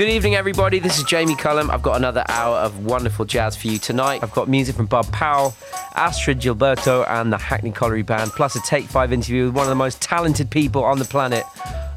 [0.00, 0.78] Good evening, everybody.
[0.78, 1.70] This is Jamie Cullum.
[1.70, 4.22] I've got another hour of wonderful jazz for you tonight.
[4.22, 5.50] I've got music from Bud Powell,
[5.94, 9.68] Astrud Gilberto, and the Hackney Colliery Band, plus a Take 5 interview with one of
[9.68, 11.44] the most talented people on the planet,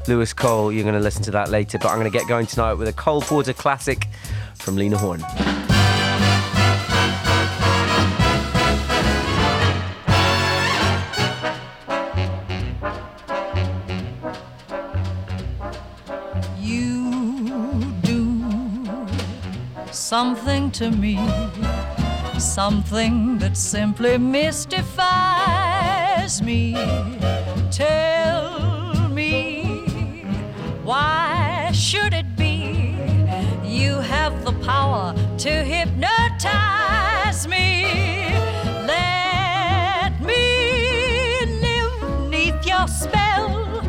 [0.06, 0.70] Louis Cole.
[0.70, 2.88] You're going to listen to that later, but I'm going to get going tonight with
[2.88, 4.06] a Cole Porter classic
[4.54, 5.24] from Lena Horne.
[20.20, 21.16] Something to me,
[22.38, 24.80] something that simply mystifies
[26.40, 26.72] me.
[27.72, 29.64] Tell me,
[30.84, 32.96] why should it be
[33.64, 37.82] you have the power to hypnotize me?
[38.86, 43.82] Let me live neath your spell.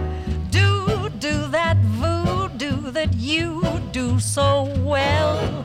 [0.50, 5.56] Do, do that voodoo that you do so well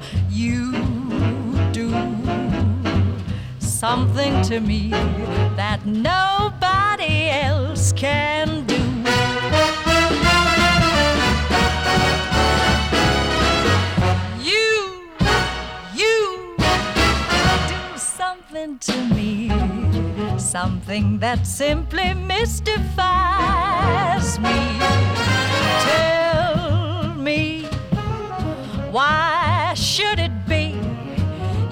[3.81, 4.91] something to me
[5.57, 8.77] that nobody else can do.
[14.45, 15.01] You,
[15.95, 19.49] you do something to me,
[20.39, 22.79] something that simply mystifies
[24.41, 24.79] me.
[25.89, 27.65] Tell me
[28.91, 30.30] why should it?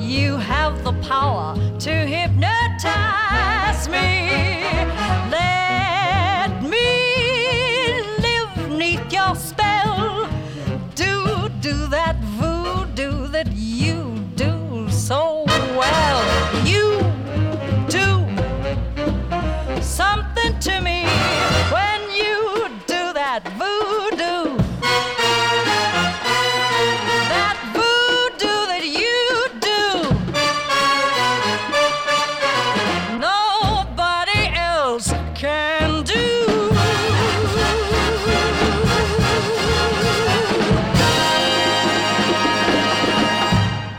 [0.08, 4.57] You have the power to hypnotize me.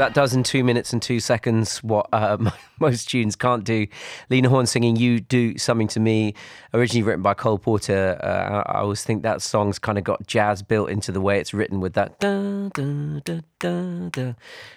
[0.10, 2.50] That does in two minutes and two seconds what uh,
[2.80, 3.86] most tunes can't do.
[4.32, 6.34] Lena Horne singing "You Do Something to Me,"
[6.74, 8.20] originally written by Cole Porter.
[8.20, 11.54] Uh, I always think that song's kind of got jazz built into the way it's
[11.54, 14.34] written, with that da, da, da, da, da,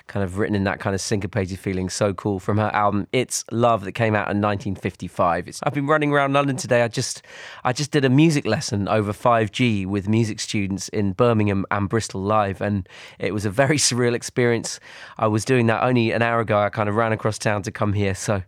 [0.09, 1.88] kind of written in that kind of syncopated feeling.
[1.88, 5.48] So cool from her album "It's Love" that came out in 1955.
[5.48, 6.82] It's, I've been running around London today.
[6.82, 7.22] I just
[7.65, 12.22] I just did a music lesson over 5G with music students in Birmingham and Bristol
[12.22, 12.88] live, and
[13.19, 14.81] it was a very surreal experience.
[15.19, 16.59] I was doing that only an hour ago.
[16.59, 18.42] I kind of ran across town to come here, so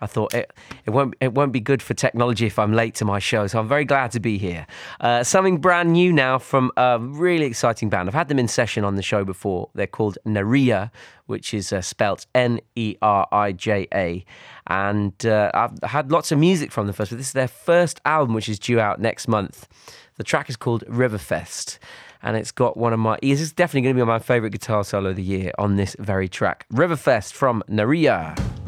[0.00, 0.52] I thought it,
[0.86, 3.46] it won't it won't be good for technology if I'm late to my show.
[3.46, 4.66] So I'm very glad to be here.
[5.00, 8.08] Uh, something brand new now from a really exciting band.
[8.08, 9.70] I've had them in session on the show before.
[9.74, 10.90] They're called Nerija,
[11.26, 14.24] which is uh, spelt N E R I J A,
[14.66, 17.10] and uh, I've had lots of music from them first.
[17.10, 19.68] But this is their first album, which is due out next month.
[20.16, 21.78] The track is called Riverfest
[22.22, 23.18] and it's got one of my.
[23.22, 25.96] This is definitely going to be my favourite guitar solo of the year on this
[25.98, 26.66] very track.
[26.72, 28.59] Riverfest from Nerija.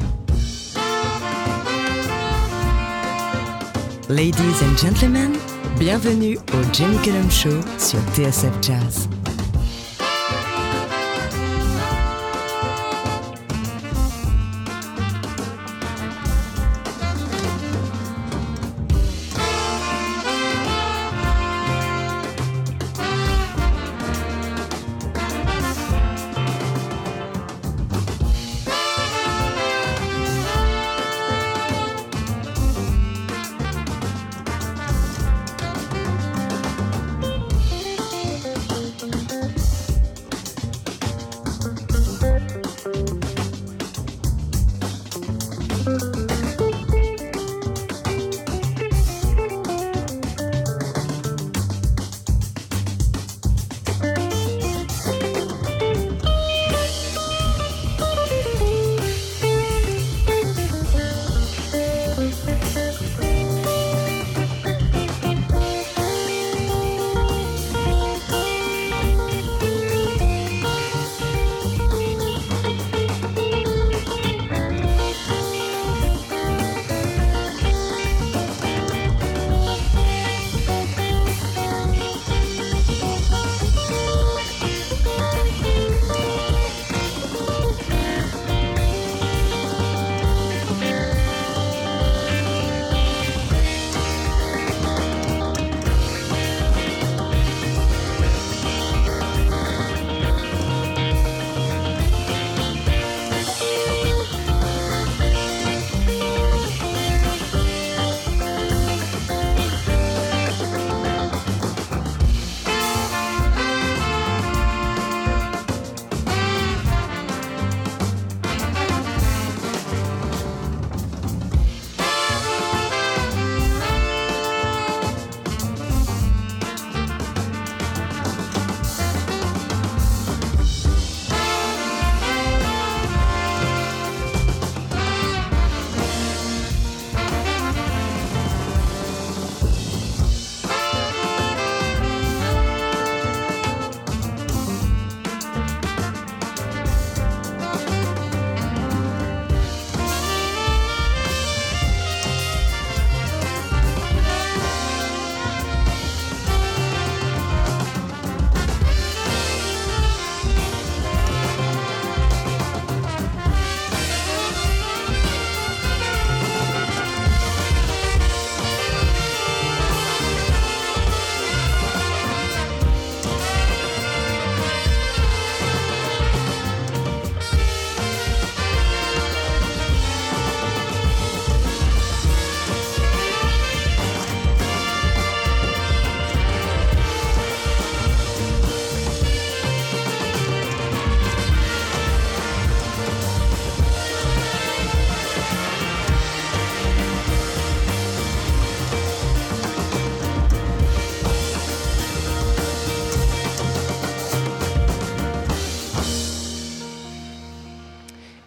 [4.09, 5.31] Ladies and gentlemen,
[5.79, 9.07] bienvenue au Jamie Cullum Show sur TSF Jazz.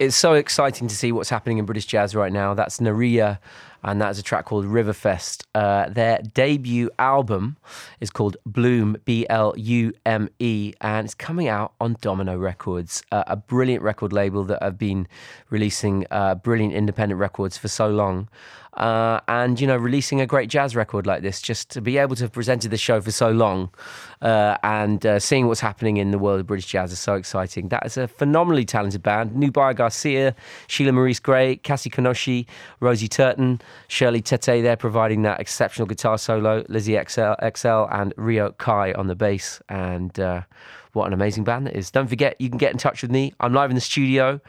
[0.06, 2.55] It's so exciting to see what's happening in British jazz right now.
[2.55, 3.41] That's Nerija,
[3.82, 5.43] and that's a track called Riverfest.
[5.53, 7.56] Uh, their debut album
[7.99, 13.03] is called Blume, B L U M E, and it's coming out on Domino Records,
[13.11, 15.08] uh, a brilliant record label that have been
[15.50, 18.29] releasing uh, brilliant independent records for so long.
[18.76, 22.14] Uh, and you know, releasing a great jazz record like this, just to be able
[22.14, 23.70] to have presented the show for so long,
[24.20, 27.69] uh, and uh, seeing what's happening in the world of British jazz is so exciting.
[27.69, 29.34] That is a phenomenally talented band.
[29.34, 30.34] Nubia Garcia,
[30.67, 32.46] Sheila Maurice Grey, Cassie Kinoshi,
[32.81, 38.52] Rosie Turton, Shirley Tetteh there providing that exceptional guitar solo, Lizy Exell, Exell and Rio
[38.52, 40.43] Kai on the bass, and uh,
[40.97, 41.91] what an amazing band that is.
[41.91, 43.35] Don't forget, you can get in touch with me.
[43.39, 44.41] I'm live in the studio.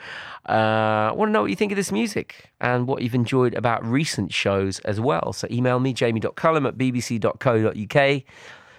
[0.47, 3.53] Uh, I want to know what you think of this music and what you've enjoyed
[3.53, 5.33] about recent shows as well.
[5.33, 8.23] So email me, jamie.cullum at bbc.co.uk.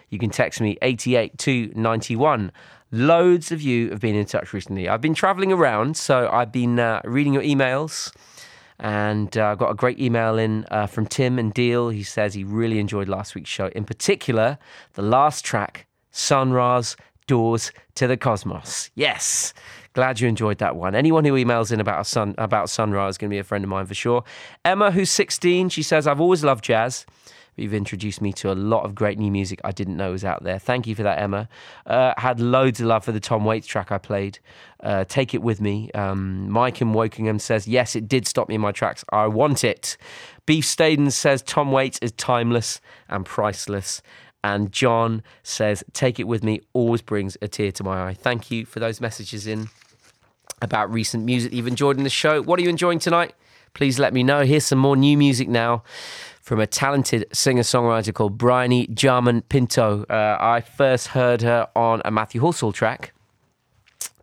[0.09, 2.53] You can text me 88291.
[2.91, 4.89] Loads of you have been in touch recently.
[4.89, 8.11] I've been traveling around, so I've been uh, reading your emails.
[8.81, 11.91] And uh, I got a great email in uh, from Tim and Deal.
[11.91, 13.67] He says he really enjoyed last week's show.
[13.75, 14.57] In particular,
[14.95, 16.97] the last track, Sun Ra's
[17.29, 18.91] Doors to the Cosmos.
[18.97, 19.55] Yes.
[19.93, 20.97] Glad you enjoyed that one.
[20.97, 23.63] Anyone who emails in about sun about Sun Ra is going to be a friend
[23.63, 24.25] of mine for sure.
[24.65, 27.07] Emma, who's 16, she says, I've always loved jazz.
[27.59, 30.45] You've introduced me to a lot of great new music I didn't know was out
[30.45, 30.59] there.
[30.61, 31.49] Thank you for that, Emma.
[31.85, 34.39] Uh, had loads of love for the Tom Waits track I played.
[34.81, 35.91] Uh, Take It With Me.
[35.93, 39.05] Um, Mike in Wokingham says, Yes, it did stop me in my tracks.
[39.11, 39.97] I want it.
[40.47, 44.03] Beef Staden says, Tom Waits is timeless and priceless.
[44.45, 48.15] And John says, Take It With Me always brings a tear to my eye.
[48.15, 49.69] Thank you for those messages in
[50.63, 52.43] about recent music you've enjoyed in the show.
[52.43, 53.35] What are you enjoying tonight?
[53.75, 54.45] Please let me know.
[54.45, 55.83] Here's some more new music now
[56.41, 60.05] from a talented singer songwriter called Bryony Jarman Pinto.
[60.05, 63.13] Uh, I first heard her on a Matthew Halsall track.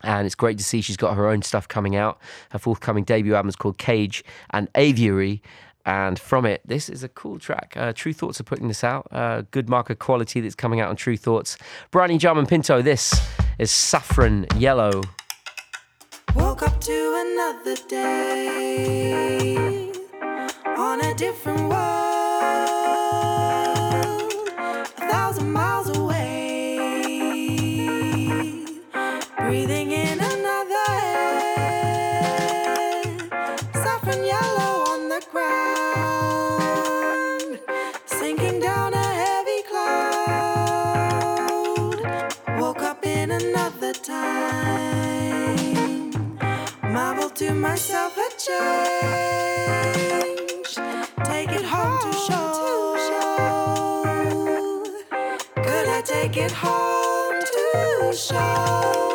[0.01, 2.19] And it's great to see she's got her own stuff coming out.
[2.49, 5.41] Her forthcoming debut album is called Cage and Aviary.
[5.85, 7.73] And from it, this is a cool track.
[7.75, 9.07] Uh, Tru Thoughts are putting this out.
[9.11, 11.57] Uh, good mark of quality that's coming out on Tru Thoughts.
[11.91, 13.13] Bryony Jarman Pinto, this
[13.59, 15.01] is Saffron Yellow.
[16.35, 19.91] Woke up to another day
[20.77, 22.04] on a different world,
[47.35, 48.55] To myself a change.
[51.25, 52.95] Take it home to show.
[55.57, 59.14] Could I take it home to show?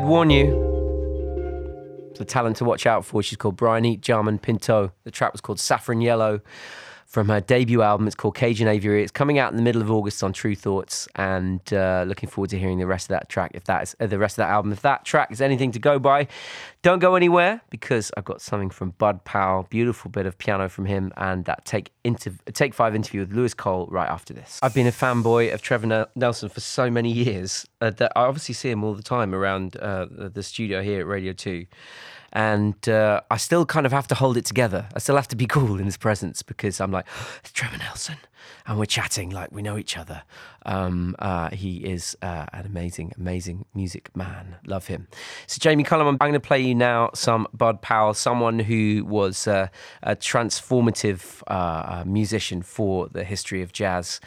[0.00, 0.50] Did warn you.
[2.18, 3.22] The talent to watch out for.
[3.22, 4.92] She's called Bryony Jarman Pinto.
[5.04, 6.42] The track was called Saffron Yellow
[7.16, 8.06] from her debut album.
[8.06, 9.02] It's called Cage and Aviary.
[9.02, 12.50] It's coming out in the middle of August on Tru Thoughts, and uh, looking forward
[12.50, 13.52] to hearing the rest of that track.
[13.54, 15.78] If that is uh, the rest of that album, if that track is anything to
[15.78, 16.28] go by,
[16.82, 19.66] don't go anywhere because I've got something from Bud Powell.
[19.70, 23.54] Beautiful bit of piano from him, and that take inter- take five interview with Louis
[23.54, 24.60] Cole right after this.
[24.62, 28.24] I've been a fanboy of Trevor Nel- Nelson for so many years uh, that I
[28.24, 31.64] obviously see him all the time around uh, the the studio here at Radio Two
[32.32, 34.88] and uh, I still kind of have to hold it together.
[34.94, 37.06] I still have to be cool in his presence because I'm like,
[37.40, 38.16] it's Trevor Nelson,
[38.66, 40.22] and we're chatting like we know each other.
[40.66, 44.56] Um, uh, he is uh, an amazing, amazing music man.
[44.66, 45.06] Love him.
[45.46, 49.46] So Jamie Cullum, I'm going to play you now some Bud Powell, someone who was
[49.46, 49.68] uh,
[50.02, 54.20] a transformative uh, uh, musician for the history of jazz.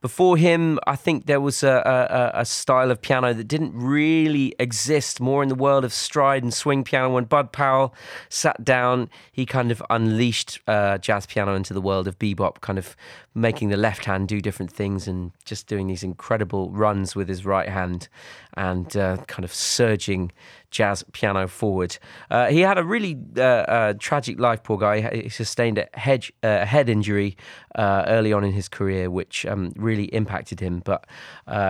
[0.00, 4.54] Before him, I think there was a, a, a style of piano that didn't really
[4.58, 7.10] exist more in the world of stride and swing piano.
[7.10, 7.94] When Bud Powell
[8.28, 12.78] sat down, he kind of unleashed uh, jazz piano into the world of bebop, kind
[12.78, 12.96] of
[13.34, 17.44] making the left hand do different things and just doing these incredible runs with his
[17.44, 18.08] right hand
[18.54, 20.30] and uh, kind of surging
[20.74, 21.96] jazz piano forward.
[22.30, 25.22] Uh, he had a really uh, uh, tragic life, poor guy.
[25.22, 27.36] He sustained a, hedge, uh, head injury
[27.76, 30.82] uh, early on in his career, which um, really impacted him.
[30.84, 31.06] But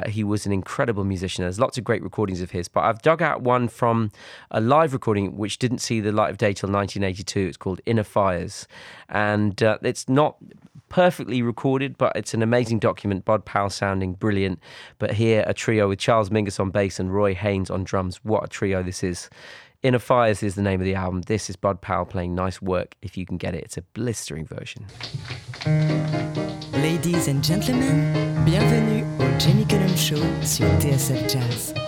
[0.08, 1.44] he was an incredible musician.
[1.44, 2.66] There's lots of great recordings of his.
[2.66, 4.10] But I've dug out one from
[4.50, 7.40] a live recording which didn't see the light of day till 1982.
[7.40, 8.66] It's called Inner Fires.
[9.10, 10.36] And it's not
[10.94, 13.24] perfectly recorded, but it's an amazing document.
[13.24, 14.60] Bud Powell sounding brilliant.
[15.00, 18.20] But here, a trio with Charles Mingus on bass and Roy Haynes on drums.
[18.22, 19.28] What a trio this is.
[19.82, 21.22] Inner Fires is the name of the album.
[21.22, 23.64] This is Bud Powell playing nice work if you can get it.
[23.64, 24.86] It's a blistering version.
[26.74, 31.83] Ladies and gentlemen, bienvenue au Jamie Cullum Show sur TSF Jazz.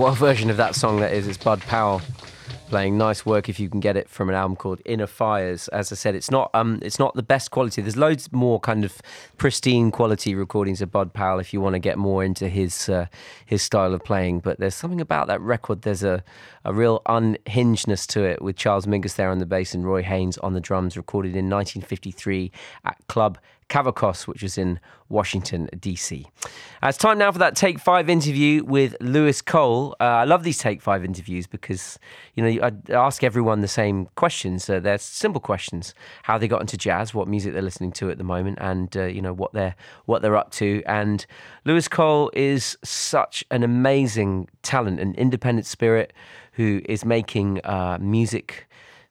[0.00, 1.28] What version of that song that is.
[1.28, 2.00] It's Bud Powell
[2.70, 5.68] playing nice work if you can get it from an album called Inner Fires.
[5.68, 7.82] As I said, it's not um it's not the best quality.
[7.82, 9.02] There's loads more kind of
[9.36, 13.08] pristine quality recordings of Bud Powell if you want to get more into his uh,
[13.44, 14.40] his style of playing.
[14.40, 15.82] But there's something about that record.
[15.82, 16.24] There's a
[16.64, 20.38] a real unhingedness to it with Charles Mingus there on the bass and Roy Haynes
[20.38, 22.50] on the drums, recorded in 1953
[22.86, 23.36] at Club
[23.70, 26.26] Kavakos, which was in Washington, D.C.
[26.82, 29.96] Uh, it's time now for that Take Five interview with Louis Cole.
[30.00, 31.98] Uh, I love these Take Five interviews because,
[32.34, 34.68] you know, I ask everyone the same questions.
[34.68, 38.18] Uh, they're simple questions: how they got into jazz, what music they're listening to at
[38.18, 40.82] the moment, and uh, you know what they're what they're up to.
[40.86, 41.24] And
[41.64, 46.12] Louis Cole is such an amazing talent, an independent spirit
[46.52, 48.66] who is making uh, music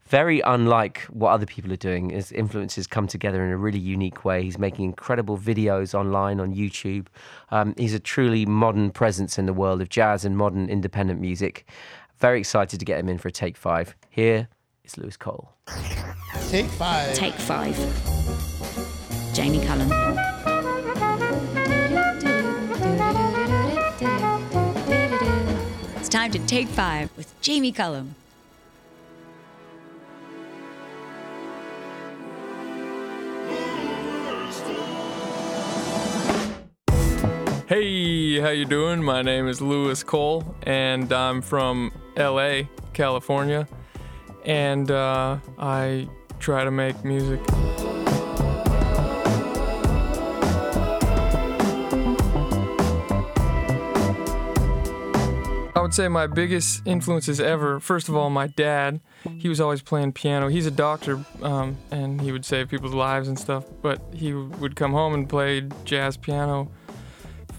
[0.10, 2.10] very unlike what other people are doing.
[2.10, 4.44] His influences come together in a really unique way.
[4.44, 7.08] He's making incredible videos online on YouTube.
[7.52, 11.70] Um, he's a truly modern presence in the world of jazz and modern independent music.
[12.18, 13.96] Very excited to get him in for a take five.
[14.10, 14.50] Here
[14.84, 15.54] is Louis Cole.
[16.50, 17.14] Take five.
[17.14, 17.78] Take five.
[19.34, 19.90] Jamie Cullum.
[25.98, 28.16] It's time to take five with Jamie Cullum.
[37.70, 39.04] Hey, how you doing?
[39.04, 42.62] My name is Louis Cole, and I'm from LA,
[42.94, 43.68] California,
[44.44, 47.40] and uh, I try to make music.
[55.76, 59.00] I would say my biggest influences ever, first of all, my dad.
[59.38, 60.48] He was always playing piano.
[60.48, 64.76] He's a doctor, um, and he would save people's lives and stuff, but he would
[64.76, 66.72] come home and play jazz piano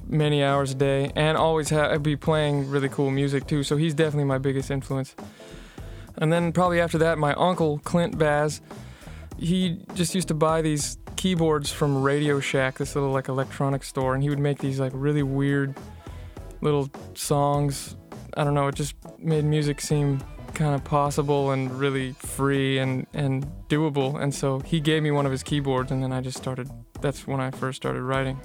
[0.06, 3.62] many hours a day and always ha- be playing really cool music too.
[3.62, 5.14] So he's definitely my biggest influence.
[6.16, 8.60] And then probably after that, my uncle Clint Baz,
[9.38, 14.14] he just used to buy these keyboards from Radio Shack, this little like electronic store,
[14.14, 15.76] and he would make these like really weird
[16.60, 17.96] little songs.
[18.36, 20.22] I don't know, it just made music seem
[20.54, 24.20] kind of possible and really free and, and doable.
[24.20, 27.26] And so he gave me one of his keyboards, and then I just started, that's
[27.26, 28.38] when I first started writing.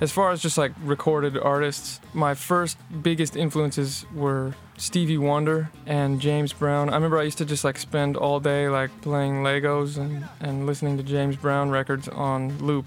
[0.00, 6.20] As far as just like recorded artists, my first biggest influences were Stevie Wonder and
[6.22, 6.88] James Brown.
[6.88, 10.64] I remember I used to just like spend all day like playing Legos and, and
[10.64, 12.86] listening to James Brown records on loop.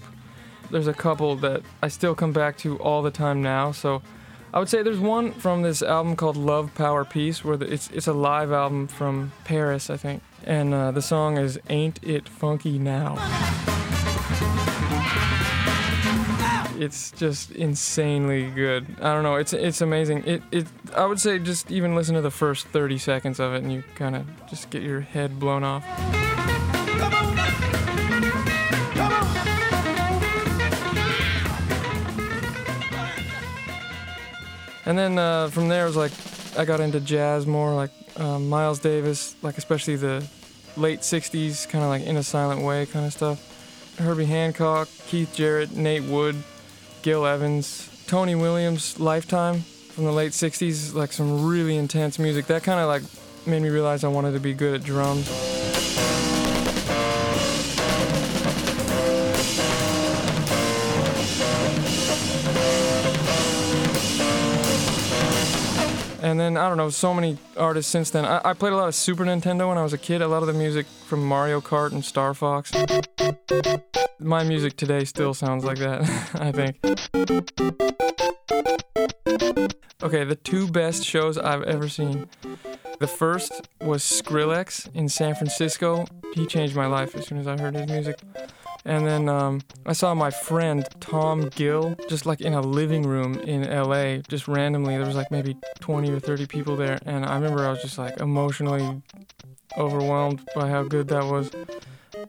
[0.72, 3.70] There's a couple that I still come back to all the time now.
[3.70, 4.02] So
[4.52, 7.90] I would say there's one from this album called Love, Power, Peace, where the, it's
[7.90, 12.28] it's a live album from Paris, I think, and uh, the song is "Ain't It
[12.28, 13.14] Funky Now."
[16.78, 18.86] It's just insanely good.
[19.00, 19.36] I don't know.
[19.36, 20.24] It's it's amazing.
[20.26, 20.66] It it.
[20.96, 23.84] I would say just even listen to the first 30 seconds of it, and you
[23.94, 25.84] kind of just get your head blown off.
[34.86, 36.12] And then uh, from there, it was like
[36.58, 40.26] I got into jazz more, like um, Miles Davis, like especially the
[40.76, 43.96] late '60s, kind of like in a silent way kind of stuff.
[43.98, 46.36] Herbie Hancock, Keith Jarrett, Nate Wood,
[47.04, 52.46] Gil Evans, Tony Williams, Lifetime from the late '60s, like some really intense music.
[52.46, 53.02] That kind of like
[53.46, 55.28] made me realize I wanted to be good at drums.
[66.24, 68.24] And then I don't know, so many artists since then.
[68.24, 70.22] I, I played a lot of Super Nintendo when I was a kid.
[70.22, 72.72] A lot of the music from Mario Kart and Star Fox.
[74.18, 76.00] My music today still sounds like that,
[76.40, 76.78] I think.
[80.02, 82.26] Okay, the two best shows I've ever seen.
[83.00, 86.06] The first was Skrillex in San Francisco.
[86.32, 88.18] He changed my life as soon as I heard his music.
[88.86, 93.34] And then um, I saw my friend Tom Gill just like in a living room
[93.40, 94.96] in LA, just randomly.
[94.96, 96.98] There was like maybe 20 or 30 people there.
[97.06, 99.02] And I remember I was just like emotionally
[99.78, 101.50] overwhelmed by how good that was.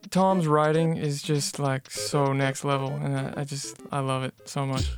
[0.10, 2.90] Tom's writing is just like so next level.
[2.90, 4.90] And I, I just, I love it so much.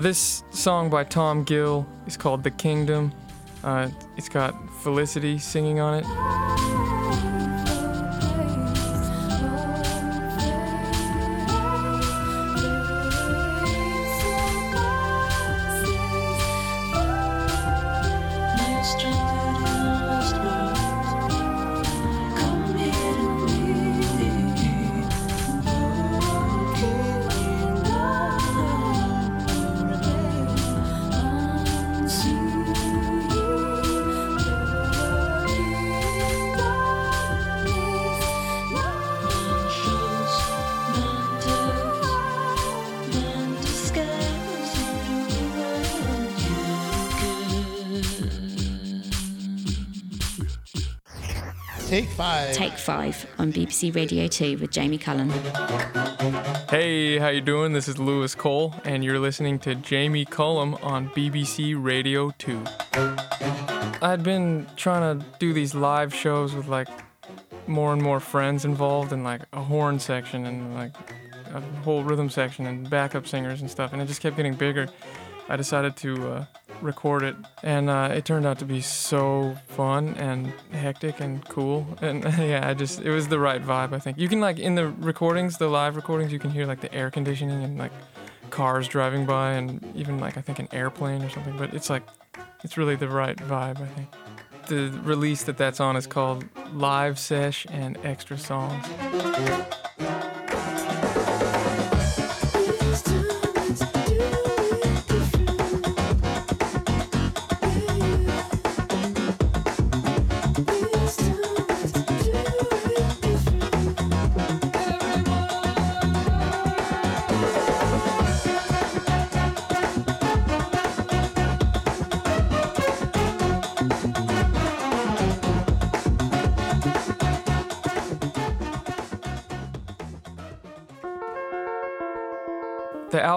[0.00, 3.12] This song by Tom Gill is called The Kingdom.
[3.64, 7.11] Uh, it's got Felicity singing on it.
[51.92, 52.54] Take five.
[52.54, 55.28] Take 5 on BBC Radio 2 with Jamie Cullum.
[56.70, 57.74] Hey, how you doing?
[57.74, 62.64] This is Louis Cole, and you're listening to Jamie Cullum on BBC Radio 2.
[64.00, 66.88] I'd been trying to do these live shows with like
[67.66, 70.94] more and more friends involved, and like a horn section, and like
[71.52, 74.88] a whole rhythm section, and backup singers and stuff, and it just kept getting bigger.
[75.46, 76.44] I decided to uh,
[76.82, 81.86] record it, and uh, it turned out to be so fun and hectic and cool.
[82.00, 83.92] And yeah, I just it was the right vibe.
[83.92, 86.80] I think you can like in the recordings, the live recordings, you can hear like
[86.80, 87.92] the air conditioning and like
[88.50, 91.56] cars driving by, and even like I think an airplane or something.
[91.56, 92.02] But it's like
[92.64, 93.80] it's really the right vibe.
[93.80, 94.08] I think.
[94.68, 98.86] The release that that's on is called Live Sesh and Extra Songs.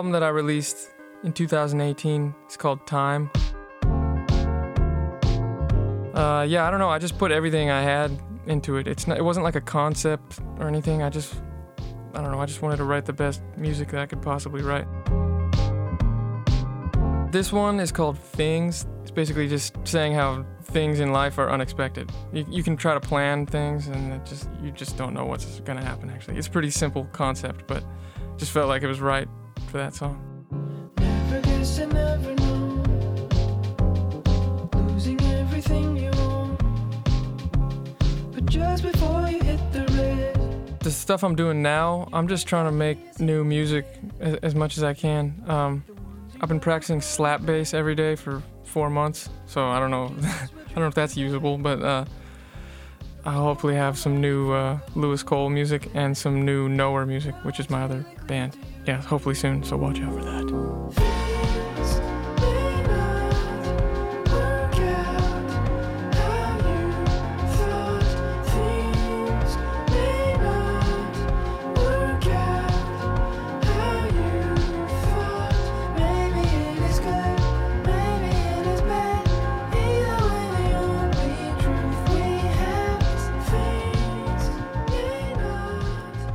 [0.05, 0.91] Album that I released
[1.23, 3.31] in 2018 It's called Time.
[6.13, 6.89] Uh, yeah, I don't know.
[6.89, 8.11] I just put everything I had
[8.45, 8.87] into it.
[8.87, 9.17] It's not.
[9.17, 11.01] It wasn't like a concept or anything.
[11.01, 11.41] I just,
[12.13, 12.39] I don't know.
[12.39, 14.85] I just wanted to write the best music that I could possibly write.
[17.31, 18.85] This one is called Things.
[19.01, 22.11] It's basically just saying how things in life are unexpected.
[22.31, 25.83] You, you can try to plan things, and just you just don't know what's gonna
[25.83, 26.11] happen.
[26.11, 27.83] Actually, it's a pretty simple concept, but
[28.37, 29.27] just felt like it was right
[29.75, 30.17] for that song.
[30.97, 32.83] Never guess and never know.
[34.73, 36.55] Losing everything you own.
[38.33, 42.67] But just before you hit the red, the stuff I'm doing now, I'm just trying
[42.67, 43.85] to make new music
[44.21, 45.43] as, as much as I can.
[45.45, 45.83] Um,
[46.39, 50.47] I've been practicing slap bass every day for four months, so I don't know, I
[50.69, 52.05] don't know if that's usable, but uh,
[53.25, 57.59] I'll hopefully have some new uh, Louis Cole music and some new Knower music, which
[57.59, 58.55] is my other band.
[58.85, 59.63] Yeah, hopefully soon.
[59.63, 60.45] So watch out for that.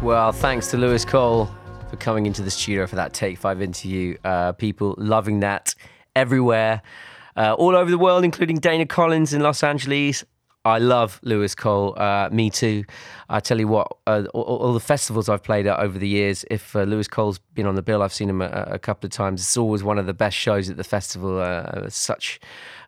[0.02, 1.48] Well, thanks to Louis Cole
[1.90, 4.16] for coming into the studio for that Take Five interview.
[4.24, 5.74] Uh, people loving that
[6.14, 6.83] everywhere,
[7.37, 10.24] uh, all over the world, including Dana Collins in Los Angeles.
[10.64, 11.98] I love Louis Cole.
[11.98, 12.85] Uh, me too.
[13.29, 16.44] I tell you what, uh, all, all the festivals I've played at over the years,
[16.50, 19.11] if uh, Louis Cole's been on the bill, I've seen him a, a couple of
[19.11, 19.40] times.
[19.40, 21.40] It's always one of the best shows at the festival.
[21.40, 22.40] Uh, such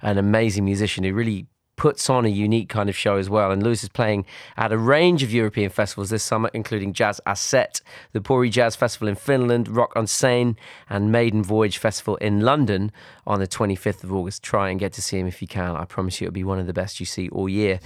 [0.03, 1.47] an amazing musician who really
[1.83, 3.51] puts on a unique kind of show as well.
[3.51, 4.25] And Louis is playing
[4.57, 7.81] at a range of European festivals this summer, including Jazz à Sète,
[8.13, 10.55] the Pori Jazz Festival in Finland, Rock en Seine,
[10.89, 12.93] and Maiden Voyage Festival in London
[13.27, 14.45] on the 25th of August.
[14.45, 15.75] Try and get to see him if you can.
[15.75, 17.81] I promise you it'll be one of the best you see all year.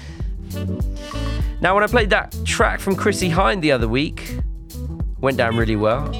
[1.62, 4.36] Now, when I played that track from Chrissie Hynde the other week,
[5.22, 6.14] went down really well.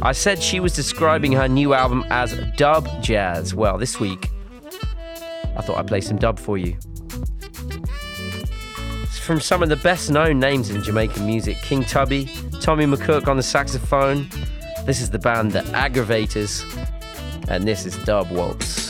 [0.00, 3.54] I said she was describing her new album as dub jazz.
[3.54, 4.30] Well, this week,
[5.54, 6.78] I thought I'd play some dub for you.
[9.30, 12.28] From some of the best known names in Jamaican music King Tubby,
[12.60, 14.28] Tommy McCook on the saxophone.
[14.86, 16.64] This is the band The Aggrovators,
[17.48, 18.89] and this is Dub Waltz.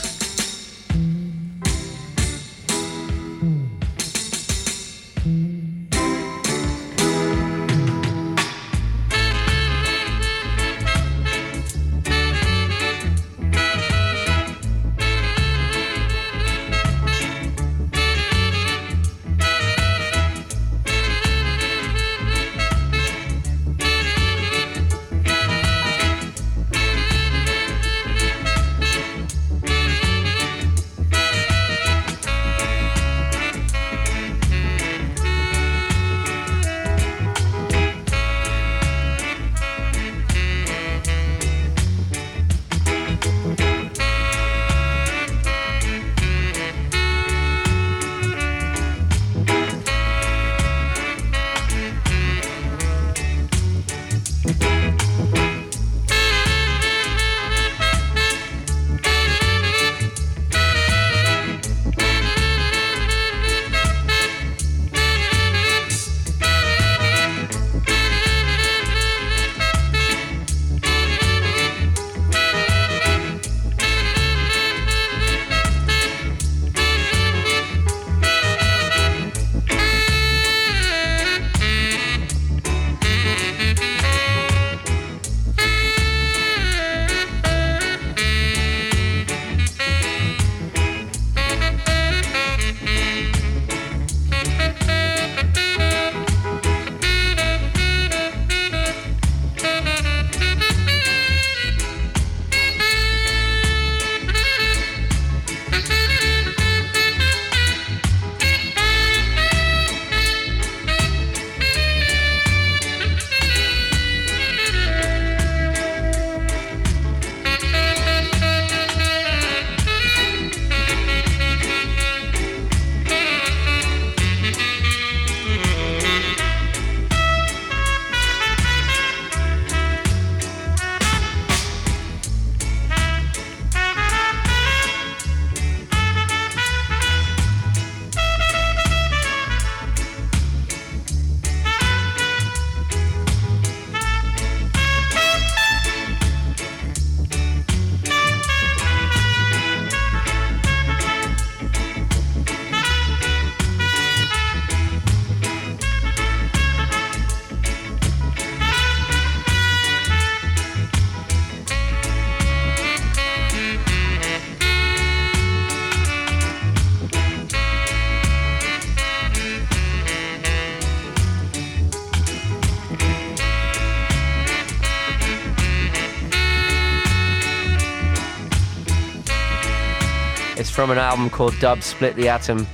[180.80, 182.66] From an album called Dub Split the Atom.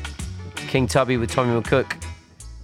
[0.54, 2.00] King Tubby with Tommy McCook.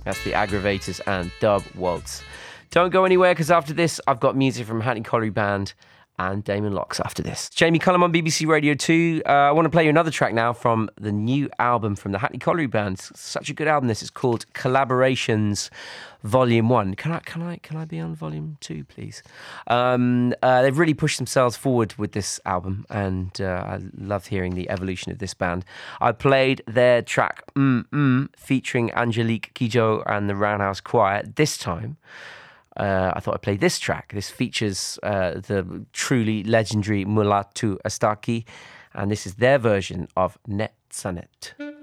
[0.05, 2.23] That's the Aggrovators and Dub Waltz.
[2.71, 5.75] Don't go anywhere because after this, I've got music from Hackney Colliery Band
[6.19, 7.49] and Damon Locks after this.
[7.51, 9.23] Jamie Cullum on BBC Radio 2.
[9.27, 12.19] Uh, I want to play you another track now from the new album from the
[12.19, 12.99] Hackney Colliery Band.
[12.99, 13.89] Such a good album.
[13.89, 15.71] This is called Collaborations
[16.23, 16.95] Volume 1.
[16.95, 19.23] Can I can I can I be on Volume 2 please?
[19.67, 24.55] Um, uh, they've really pushed themselves forward with this album and uh, I love hearing
[24.55, 25.65] the evolution of this band.
[26.01, 31.97] I played their track Mm featuring Angelique Kidjo and the Roundhouse Choir this time
[32.77, 34.13] uh, I thought I'd play this track.
[34.13, 38.45] This features uh, the truly legendary Mulatu Astatke,
[38.95, 41.82] and this is their version of Net Sanet.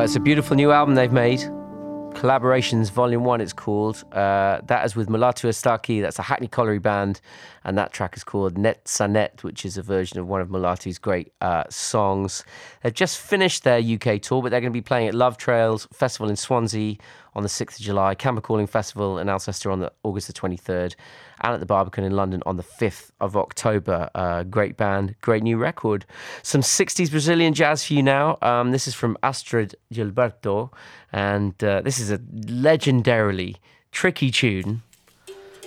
[0.00, 1.40] Well, it's a beautiful new album they've made.
[1.40, 4.02] Collaborations Volume 1, it's called.
[4.12, 7.20] Uh, that is with Mulatu Astatke, that's a Hackney Colliery band,
[7.64, 11.32] and that track is called Netsanet, which is a version of one of Mulatu's great
[11.40, 12.44] uh, songs.
[12.82, 15.86] They've just finished their UK tour, but they're going to be playing at Love Trails
[15.92, 16.96] Festival in Swansea
[17.34, 20.94] on the 6th of July, Camper Calling Festival in Alcester on the August the 23rd,
[21.42, 24.10] and at the Barbican in London on the 5th of October.
[24.14, 26.06] Uh, great band, great new record.
[26.42, 28.38] Some 60s Brazilian jazz for you now.
[28.42, 30.70] Um, this is from Astrud Gilberto,
[31.12, 33.56] and uh, this is a legendarily
[33.92, 34.82] tricky tune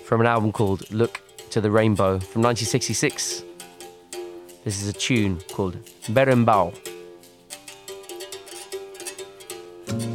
[0.04, 1.22] from an album called Look
[1.54, 3.44] to the Rainbow from 1966.
[4.64, 5.78] This is a tune called
[6.10, 6.74] Berimbau.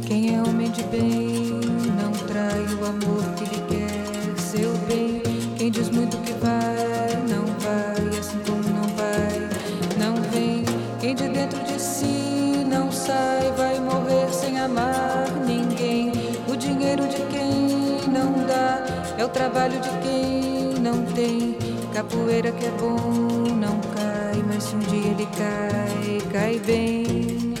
[0.05, 1.61] Quem é homem de bem
[1.95, 5.21] não trai o amor que lhe quer seu bem.
[5.57, 9.49] Quem diz muito que vai, não vai, assim como não vai,
[9.97, 10.65] não vem.
[10.99, 16.11] Quem de dentro de si não sai, vai morrer sem amar ninguém.
[16.49, 18.83] O dinheiro de quem não dá
[19.17, 20.08] é o trabalho de quem
[21.93, 22.97] Capoeira que é bom
[23.53, 27.53] não cai, mas se um dia ele cai, cai bem.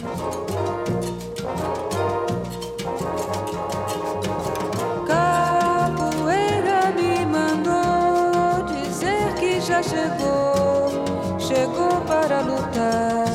[5.05, 10.89] Capoeira me mandou dizer que já chegou,
[11.37, 13.28] chegou para lutar.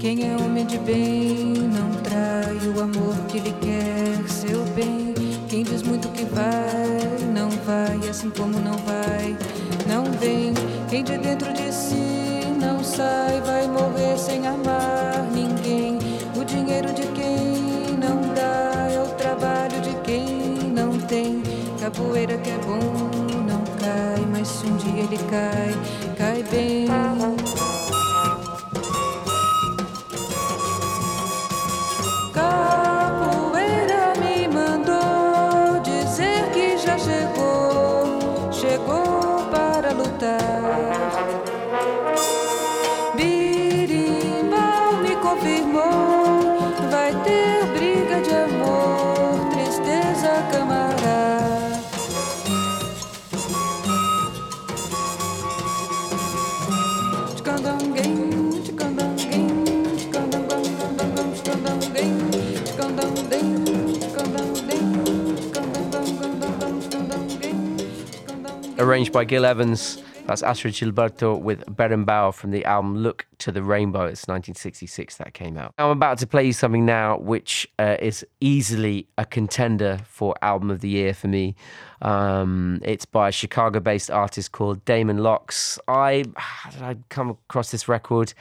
[0.00, 5.14] Quem é homem de bem não trai o amor que lhe quer seu bem.
[5.48, 9.36] Quem diz muito que vai, não vai, assim como não vai,
[9.88, 10.54] não vem.
[10.88, 15.98] Quem de dentro de si não sai, vai morrer sem amar ninguém.
[16.36, 21.42] O dinheiro de quem não dá é o trabalho de quem não tem.
[21.80, 23.39] Capoeira que é bom
[24.40, 26.86] mas se um dia ele cai, cai bem.
[69.00, 70.02] Arranged by Gil Evans.
[70.26, 74.00] That's Astrud Gilberto with Berimbau from the album Look to the Rainbow.
[74.02, 75.72] It's 1966 that came out.
[75.78, 80.70] I'm about to play you something now which uh, is easily a contender for Album
[80.70, 81.54] of the Year for me.
[82.02, 85.78] Um, it's by a Chicago based artist called Damon Locks.
[85.88, 88.34] I, how did I come across this record?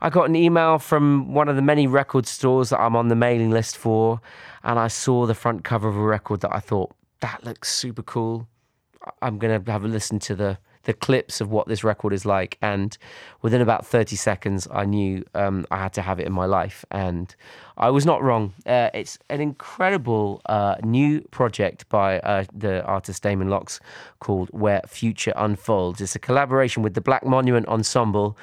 [0.00, 3.16] I got an email from one of the many record stores that I'm on the
[3.16, 4.20] mailing list for,
[4.62, 8.04] and I saw the front cover of a record that I thought, that looks super
[8.04, 8.46] cool.
[9.22, 12.24] I'm going to have a listen to the the clips of what this record is
[12.24, 12.96] like, and
[13.42, 16.84] within about 30 seconds, I knew um, I had to have it in my life,
[16.90, 17.34] and
[17.76, 18.52] I was not wrong.
[18.66, 23.80] Uh, it's an incredible uh, new project by uh, the artist Damon Locks
[24.20, 28.36] called "Where Future Unfolds." It's a collaboration with the Black Monument Ensemble.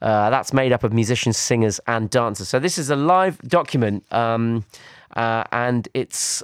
[0.00, 2.48] Uh, that's made up of musicians, singers, and dancers.
[2.48, 4.64] So this is a live document, um,
[5.14, 6.42] uh, and it's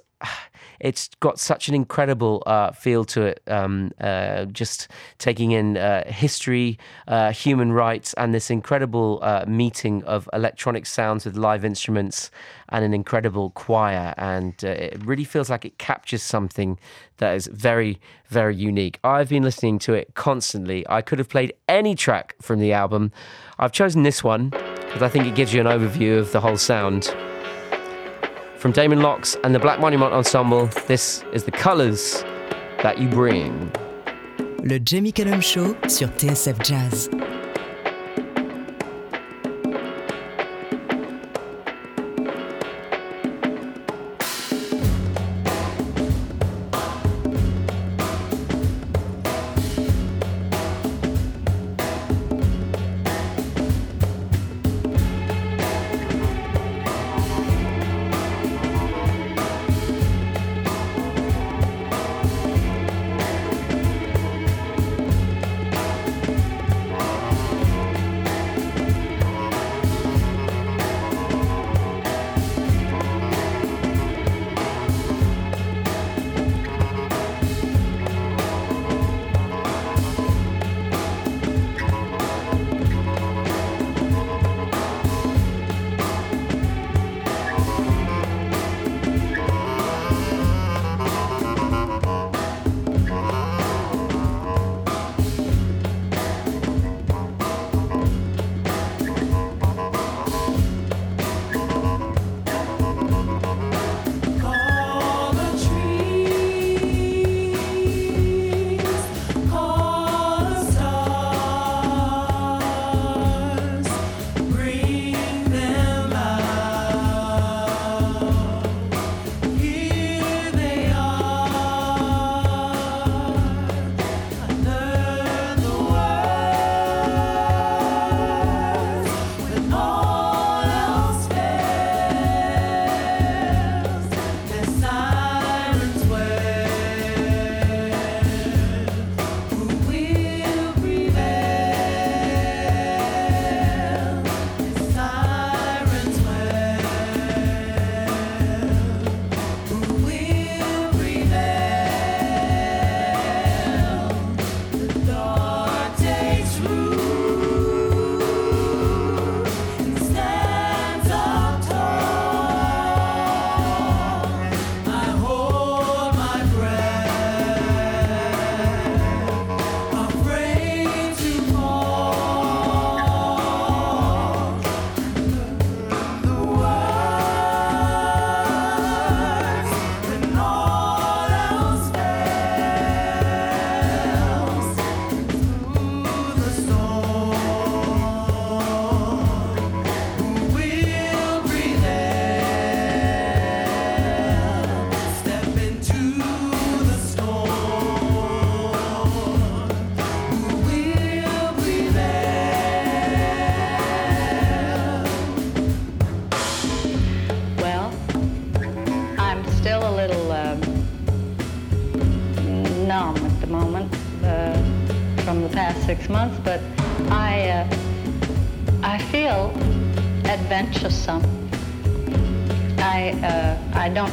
[0.80, 3.42] it's got such an incredible uh, feel to it.
[3.46, 10.02] Um, uh, just taking in uh, history, uh, human rights, and this incredible uh, meeting
[10.04, 12.30] of electronic sounds with live instruments
[12.68, 14.14] and an incredible choir.
[14.16, 16.78] And it really feels like it captures something
[17.16, 18.98] that is very, very unique.
[19.02, 20.86] I've been listening to it constantly.
[20.88, 23.12] I could have played any track from the album.
[23.58, 26.56] I've chosen this one because I think it gives you an overview of the whole
[26.56, 27.14] sound.
[28.58, 32.24] From Damon Locks and the Black Monument Ensemble, this is The Colors
[32.82, 33.70] That You Bring.
[34.64, 37.37] Le Jamie Cullum Show sur TSF Jazz.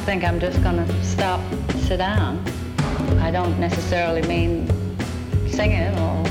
[0.06, 1.42] Think I'm just going to stop,
[1.88, 2.38] sit down.
[3.22, 4.68] I don't necessarily mean
[5.50, 6.24] singing or.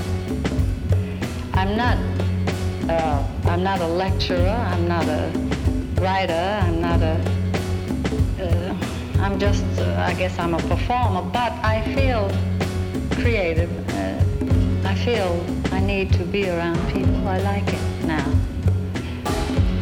[1.55, 1.99] I'm not.
[2.89, 4.49] Uh, I'm not a lecturer.
[4.49, 5.29] I'm not a
[6.01, 6.61] writer.
[6.63, 7.17] I'm not a.
[8.39, 8.77] Uh,
[9.19, 9.65] I'm just.
[9.77, 11.23] Uh, I guess I'm a performer.
[11.23, 12.31] But I feel
[13.21, 13.73] creative.
[13.91, 17.27] Uh, I feel I need to be around people.
[17.27, 18.31] I like it now.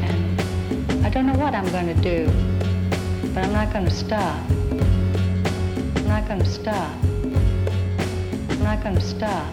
[0.02, 2.30] And I don't know what I'm going to do,
[3.34, 4.50] but I'm not going to stop.
[5.96, 6.92] I'm not going to stop.
[8.50, 9.51] I'm not going to stop.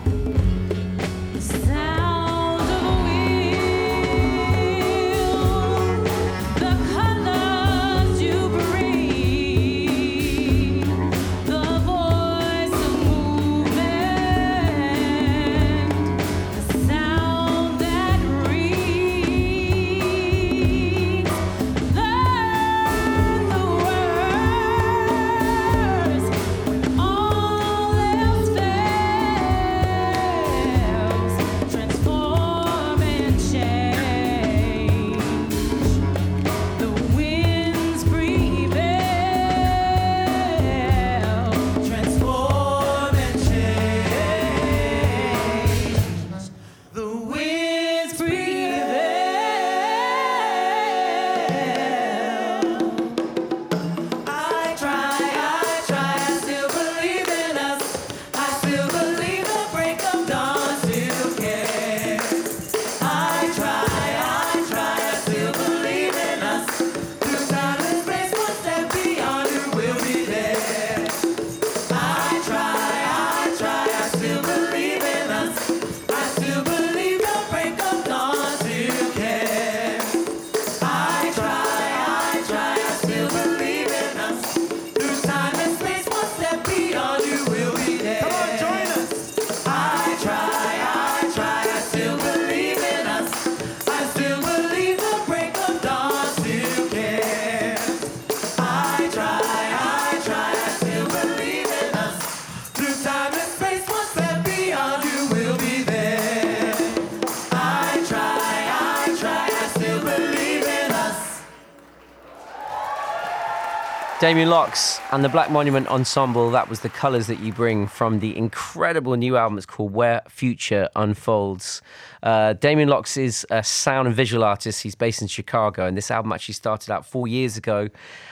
[114.29, 116.51] Damon Locks and the Black Monument Ensemble.
[116.51, 119.57] That was the colours that you bring from the incredible new album.
[119.57, 121.81] It's called Where Future Unfolds.
[122.21, 124.83] Uh, Damon Locks is a sound and visual artist.
[124.83, 127.89] He's based in Chicago, and this album actually started out four years ago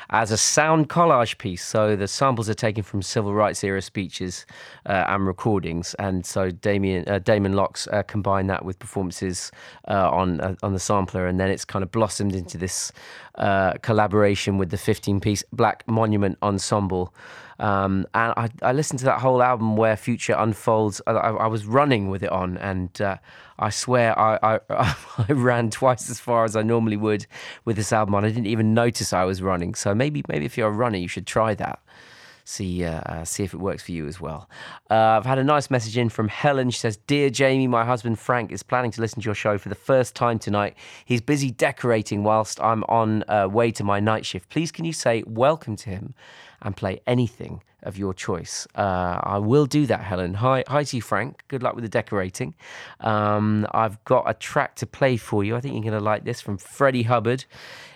[0.10, 1.64] as a sound collage piece.
[1.64, 4.46] So the samples are taken from civil rights era speeches
[4.86, 9.52] uh, and recordings, and so Damien uh, Damon Locks uh, combined that with performances
[9.88, 12.92] uh, on uh, on the sampler, and then it's kind of blossomed into this
[13.36, 17.14] uh, collaboration with the 15 piece Black Monument Ensemble.
[17.60, 21.02] Um, and I, I listened to that whole album where Future unfolds.
[21.08, 23.18] I, I, was running with it on, and uh,
[23.58, 24.96] I swear I, I,
[25.30, 27.26] I ran twice as far as I normally would
[27.66, 28.24] with this album on.
[28.24, 29.74] I didn't even notice I was running.
[29.74, 31.80] So maybe maybe if you're a runner, you should try that.
[32.44, 34.50] See, uh, uh, see if it works for you as well.
[34.90, 36.70] Uh, I've had a nice message in from Helen.
[36.70, 39.68] She says, "Dear Jamie, my husband Frank is planning to listen to your show for
[39.68, 40.78] the first time tonight.
[41.04, 44.50] He's busy decorating whilst I'm on uh, way to my night shift.
[44.50, 46.14] Please, can you say welcome to him
[46.62, 48.68] and play anything of your choice?
[48.76, 50.36] Uh, I will do that, Helen.
[50.36, 51.44] Hi, hi to you, Frank.
[51.48, 52.56] Good luck with the decorating.
[53.00, 55.56] Um, I've got a track to play for you.
[55.56, 57.46] I think you're going to like this from Freddie Hubbard."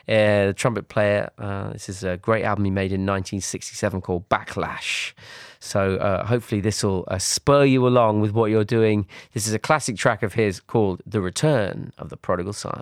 [0.08, 1.30] uh, the trumpet player.
[1.38, 5.14] Uh, this is a great album he made in 1967 called Backlash.
[5.60, 9.08] So uh, hopefully this will uh, spur you along with what you're doing.
[9.34, 12.82] This is a classic track of his called "The Return of the Prodigal Son."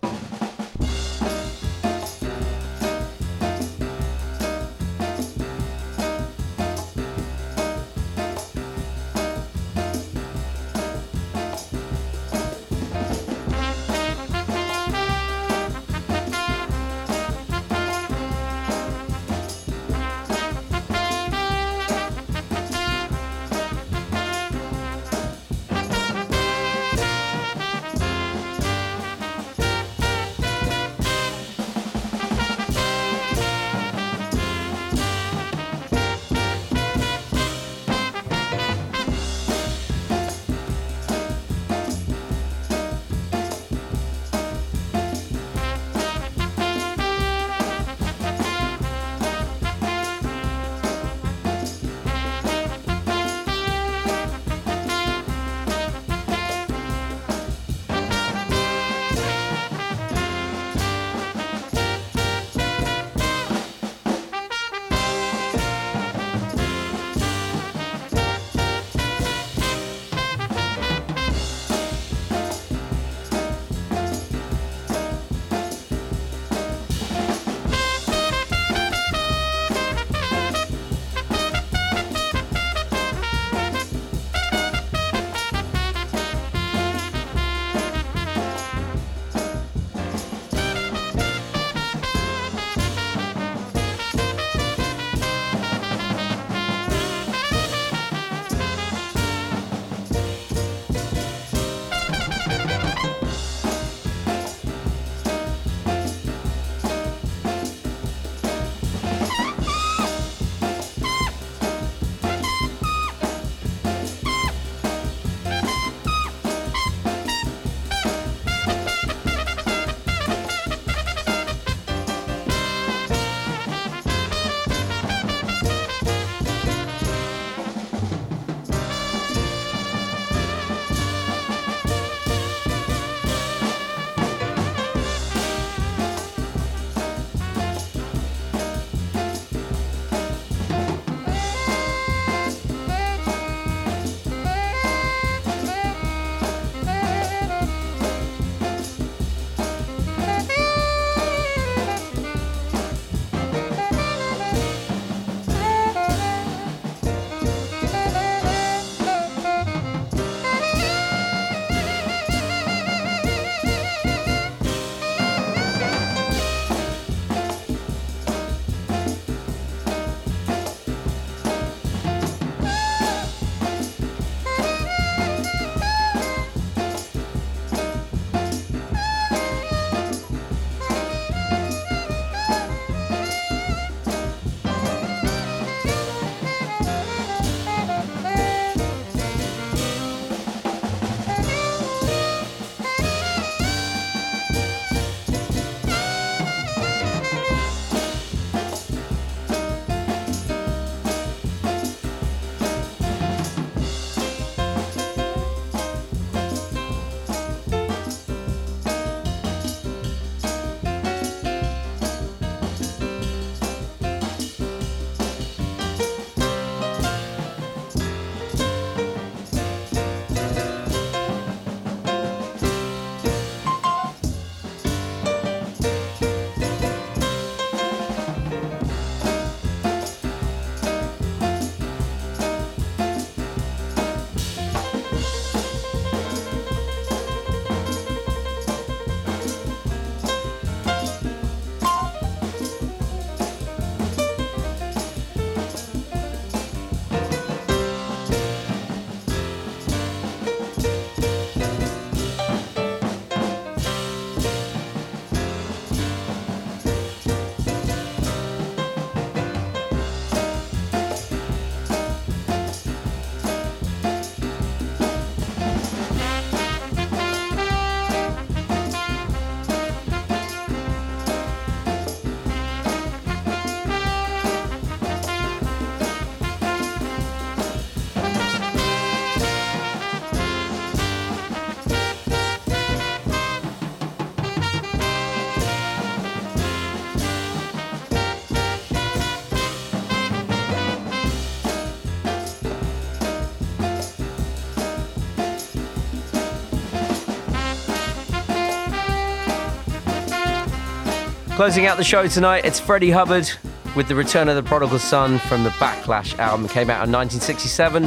[301.59, 303.51] Closing out the show tonight, it's Freddie Hubbard
[303.93, 306.63] with The Return of the Prodigal Son from the Backlash album.
[306.63, 308.05] It came out in 1967.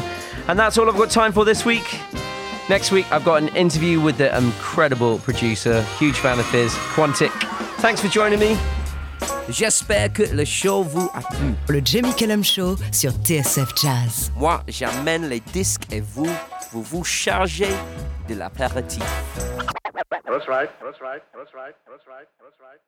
[0.49, 1.85] And that's all I've got time for this week.
[2.71, 7.31] Next week, I've got an interview with the incredible producer, huge fan of his, Quantic.
[7.83, 8.57] Thanks for joining me.
[9.51, 11.55] J'espère que le show vous a plu.
[11.69, 14.33] Le Jamie Cullum Show sur TSF Jazz.
[14.35, 16.31] Moi, j'amène les disques et vous,
[16.71, 17.69] vous vous chargez
[18.31, 19.05] de l'apéritif.
[20.25, 20.71] That's right.
[20.81, 21.23] That's right.
[21.37, 21.75] That's right.
[21.87, 22.27] That's right.
[22.41, 22.81] That's right.